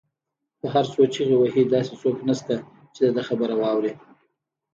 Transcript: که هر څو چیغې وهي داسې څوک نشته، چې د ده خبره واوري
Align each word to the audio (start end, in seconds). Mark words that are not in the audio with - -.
که 0.59 0.65
هر 0.73 0.85
څو 0.93 1.01
چیغې 1.13 1.35
وهي 1.37 1.63
داسې 1.73 1.93
څوک 2.01 2.17
نشته، 2.27 2.55
چې 2.93 3.01
د 3.05 3.07
ده 3.15 3.21
خبره 3.29 3.53
واوري 3.61 3.91